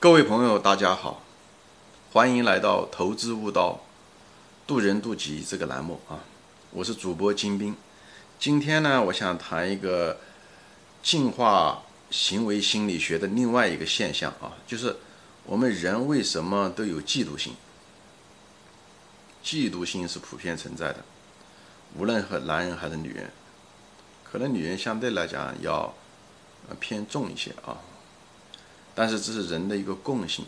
[0.00, 1.22] 各位朋友，大家好，
[2.10, 3.80] 欢迎来到《投资悟道，
[4.66, 6.24] 渡人渡己》这个栏目啊！
[6.70, 7.76] 我是主播金兵。
[8.38, 10.18] 今天呢，我想谈一个
[11.02, 14.96] 进化行为心理学的另外一个现象啊，就是
[15.44, 17.54] 我们人为什么都有嫉妒心？
[19.44, 21.04] 嫉妒心是普遍存在的，
[21.98, 23.30] 无论和男人还是女人，
[24.24, 25.92] 可能女人相对来讲要
[26.80, 27.76] 偏重一些啊。
[28.94, 30.44] 但是这是人的一个共性，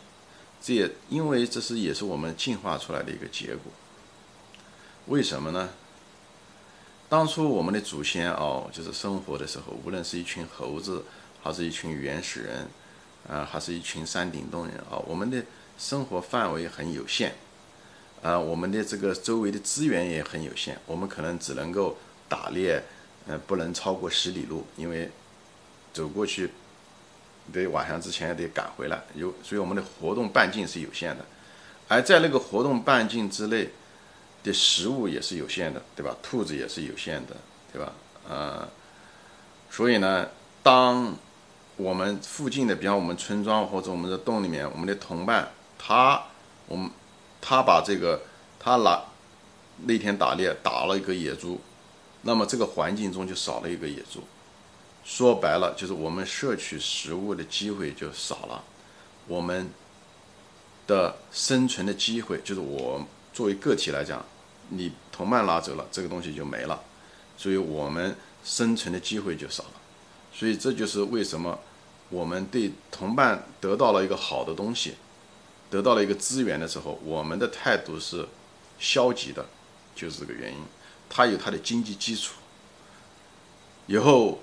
[0.60, 3.72] 这也因为这是也是我们进化出来的一个结果。
[5.06, 5.70] 为什么呢？
[7.08, 11.04] 当初我们的祖先哦，就是生活的时候，无论是一群猴子，
[11.42, 12.68] 还是一群原始人，
[13.28, 15.44] 啊，还是一群山顶洞人啊，我们的
[15.78, 17.32] 生活范围很有限，
[18.22, 21.96] 啊，我们的这个周围的资源也很有限，我们可能只能够
[22.28, 22.82] 打猎，
[23.26, 25.10] 呃，不能超过十里路，因为
[25.92, 26.50] 走过去。
[27.52, 31.24] 得晚上之前得赶回来，有所以我们的活动半径是有限的，
[31.88, 33.68] 而在那个活动半径之内
[34.42, 36.16] 的食物也是有限的，对吧？
[36.22, 37.36] 兔子也是有限的，
[37.72, 37.92] 对吧？
[38.28, 38.68] 呃，
[39.70, 40.28] 所以呢，
[40.62, 41.14] 当
[41.76, 45.48] 我们附近的，比方我们村庄或者我们的洞里面，我们的同伴，
[45.78, 46.22] 他，
[46.66, 46.90] 我们
[47.40, 48.22] 他把这个
[48.58, 49.02] 他拿
[49.84, 51.60] 那天打猎打了一个野猪，
[52.22, 54.22] 那么这个环境中就少了一个野猪。
[55.04, 58.62] 说白了，就是我们摄取食物的机会就少了，
[59.26, 59.68] 我们
[60.86, 64.24] 的生存的机会，就是我作为个体来讲，
[64.68, 66.80] 你同伴拿走了，这个东西就没了，
[67.36, 69.72] 所以我们生存的机会就少了。
[70.32, 71.58] 所以这就是为什么
[72.08, 74.94] 我们对同伴得到了一个好的东西，
[75.68, 78.28] 得到了一个资源的时候，我们的态度是
[78.78, 79.44] 消极的，
[79.96, 80.58] 就是这个原因。
[81.10, 82.34] 它有它的经济基础，
[83.88, 84.38] 以后。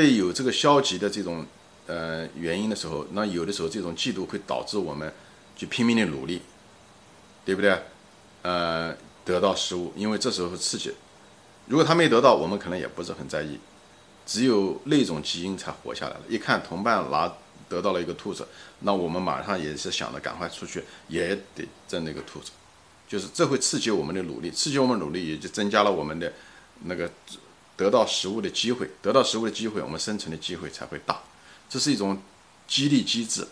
[0.00, 1.44] 对有这个消极的这种
[1.86, 5.12] 呃原因的时候，那有的时候这种嫉妒会导致我们
[5.54, 6.40] 去拼命的努力，
[7.44, 7.78] 对不对？
[8.40, 10.90] 呃，得到食物，因为这时候刺激。
[11.66, 13.60] 如果他没得到，我们可能也不是很在意。
[14.24, 16.20] 只有那种基因才活下来了。
[16.30, 17.30] 一看同伴拿
[17.68, 18.48] 得到了一个兔子，
[18.78, 22.52] 那我们马上也是想着赶快出去，也得挣那个兔子。
[23.06, 26.32] 就是这会刺激我们的努力，刺激我们努力，也就增加了我们的
[26.84, 27.10] 那个。
[27.80, 31.18] 得到食物的机会，得到食物的机会，我们生存的机会才会大。
[31.66, 32.20] 这是一种
[32.68, 33.48] 激励机制。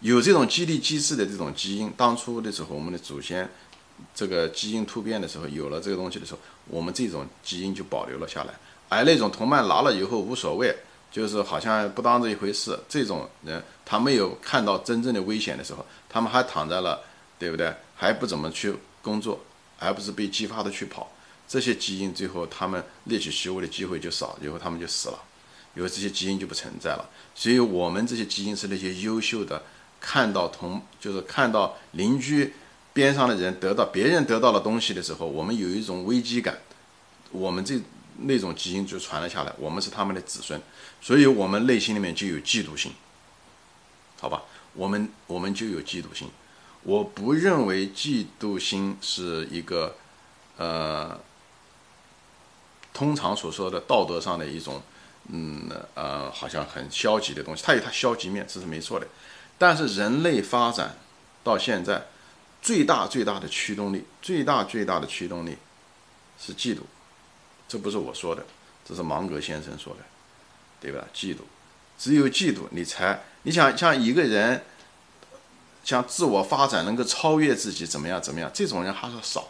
[0.00, 3.46] 有这种激励机制的这种基因，当初的时候，我们的祖先
[4.14, 8.54] 这个基因突变的时候，有了这个东西的时候，我们这种基因就保留了下来。
[8.88, 10.74] 而那种同伴拿了以后无所谓，
[11.12, 17.02] 就是好像不当这一回事，这种人他没有看到真正的危险的时候，他们还躺在了，
[17.38, 17.70] 对不对？
[17.94, 19.38] 还不怎么去工作，
[19.78, 21.10] 而不是被激发的去跑。
[21.46, 25.22] 这些基因最后他们猎取食物的机会就少，以后他们就死了，
[25.74, 27.08] 以后这些基因就不存在了。
[27.34, 29.62] 所以我们这些基因是那些优秀的，
[30.00, 32.54] 看到同就是看到邻居
[32.92, 36.58] 边上的人得到别人得到了东西的时候，我们有一种危机感，
[37.30, 37.78] 我们这
[38.18, 40.60] 那种基因就传了下来，我们是他们的子孙，
[41.00, 42.92] 所以我们内心里面就有嫉妒心，
[44.18, 44.42] 好吧？
[44.72, 46.28] 我们我们就有嫉妒心，
[46.82, 49.94] 我不认为嫉妒心是一个
[50.56, 51.20] 呃。
[52.94, 54.80] 通常所说的道德上的一种，
[55.28, 59.06] 嗯呃，好像很消极的东西，它有它消极面，这是没错的。
[59.58, 60.96] 但是人类发展
[61.42, 62.06] 到现在，
[62.62, 65.58] 最大最大的驱动力，最大最大的驱动力
[66.40, 66.80] 是嫉妒，
[67.66, 68.46] 这不是我说的，
[68.84, 70.00] 这是芒格先生说的，
[70.80, 71.04] 对吧？
[71.12, 71.38] 嫉妒，
[71.98, 74.64] 只有嫉妒，你才你想像一个人，
[75.82, 79.48] 像自我发展能够超越自己，怎么样怎么样，这种人还是少。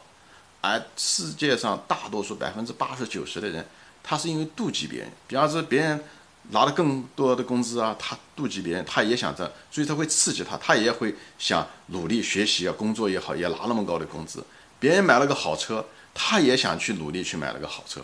[0.66, 3.66] 而世界上大多数百分之八十九十的人，
[4.02, 6.02] 他是因为妒忌别人，比方说别人
[6.50, 14.42] 拿了更多的工资啊，他妒忌别人，他也想着，所以他会刺激他，他也会想努力学习啊，工作也好，也拿那么高的工资。
[14.80, 18.00] 别人买了个好车，他也想去努力去买了个好车。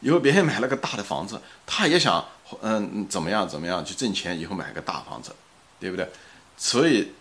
[0.00, 2.24] 以后别人买了个大的房子，他也想
[2.62, 5.30] 嗯怎么样怎么样去挣钱，以后买个大房子，
[5.78, 6.10] 对不对？
[6.56, 7.12] 所以。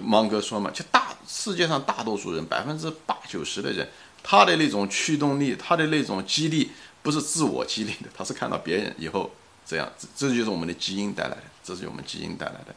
[0.00, 3.88] 芒格说嘛，就大世界上大多数人，百分之八九十的人，
[4.22, 6.70] 他的那种驱动力，他的那种激励，
[7.02, 9.30] 不是自我激励的，他是看到别人以后
[9.66, 12.74] 这样，这就是我们的基因带来的，这是我们基因带来的，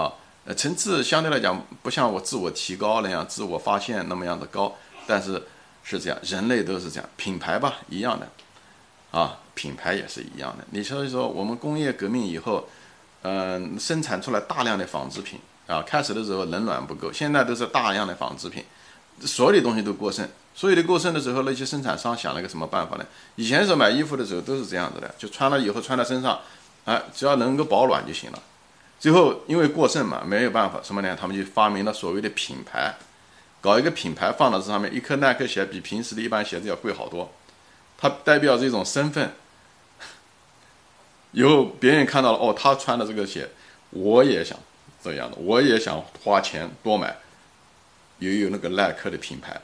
[0.00, 0.12] 啊，
[0.44, 4.74] 呃，层次相对来讲不像我自我提高那样，自我发现那么样的高，
[5.06, 5.42] 但是
[5.82, 8.28] 是这样，人类都是这样，品牌吧一样的，
[9.10, 10.64] 啊，品牌也是一样的。
[10.70, 12.68] 你所以说，我们工业革命以后，
[13.22, 15.38] 嗯，生产出来大量的纺织品。
[15.66, 18.64] 啊，开始的时候冷暖不够，现在都是大量的纺织品，
[19.20, 20.28] 所有的东西都过剩。
[20.54, 23.06] 所有的过剩的时候，那些生产商想了个什么办法呢？
[23.36, 26.38] 以前时候买衣服的时候都是这样子的，就穿了以后穿在身上，
[26.84, 28.38] 哎，只要能够保暖就行了。
[29.00, 31.16] 最后因为过剩嘛，没有办法，什么呢？
[31.18, 32.94] 他们就发明了所谓的品牌，
[33.62, 37.32] 搞一个品牌放到这上面，一颗耐克鞋比平时的一般鞋子要贵好多，
[37.96, 39.32] 它代表这种身份。
[41.32, 43.48] 以后别人看到了，哦，他穿的这个鞋，
[43.88, 44.58] 我也想
[45.02, 47.16] 这样的，我也想花钱多买，
[48.18, 49.60] 也有那个耐克的品牌。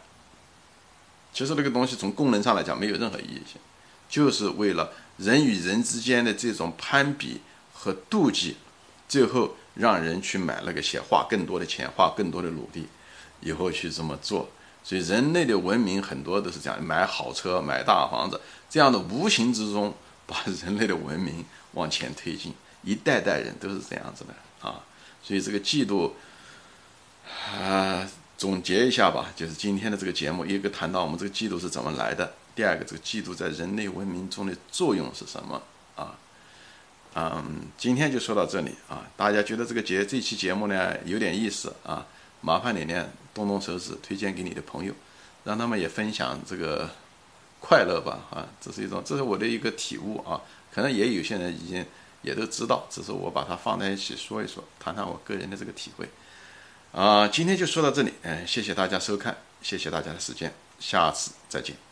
[1.33, 3.61] 其实那个东西从功能上来讲没有任何意义性，
[4.09, 7.41] 就是为了人与人之间的这种攀比
[7.73, 8.57] 和妒忌，
[9.09, 12.89] 最后让人去买那个鞋，花更多的钱，花更多的努力，
[13.41, 14.49] 以后去这么做。
[14.83, 19.95] 所以人类的文明很多都是这样，买好车，买大房子，这样的无形之中
[20.27, 21.45] 把人类的文明。
[21.73, 24.81] 往前推进，一代代人都是这样子的啊，
[25.23, 26.15] 所以这个季度
[27.55, 35.63] 啊，总结一下吧，就是今天的这个节目，一个谈到我们这个季度是怎么来的，第二个这个季度在人类文明中的作用是什么
[35.97, 36.19] 啊？
[37.15, 42.07] 嗯，今天就说到这里啊，大家觉得这个节这期节目呢有点意思啊，
[42.41, 44.93] 麻烦你呢动动手指推荐给你的朋友，
[45.45, 46.89] 让他们也分享这个
[47.61, 50.41] 快乐吧啊，这是一种，这是我的一个体悟啊。
[50.73, 51.85] 可能也有些人已经
[52.29, 56.07] 也都知道，只是我把它放在一起说一说，谈谈我个人的这个体会。
[56.93, 61.88] 啊，今天就说到这里，嗯，谢谢大家收看，谢谢大家的时间，下次再见。